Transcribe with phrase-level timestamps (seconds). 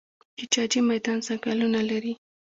[0.37, 2.13] د جاجي میدان ځنګلونه لري